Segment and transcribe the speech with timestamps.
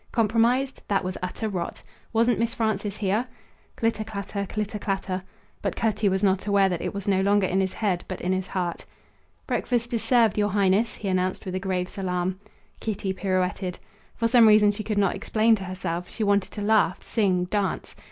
[0.11, 0.81] Compromised?
[0.87, 1.83] That was utter rot!
[2.11, 3.27] Wasn't Miss Frances here?
[3.75, 5.21] Clitter clatter, clitter clatter.
[5.61, 8.33] But Cutty was not aware that it was no longer in his head but in
[8.33, 8.87] his heart.
[9.45, 12.39] "Breakfast is served, Your Highness," he announced with a grave salaam.
[12.79, 13.77] Kitty pirouetted.
[14.15, 17.95] For some reason she could not explain to herself she wanted to laugh, sing, dance.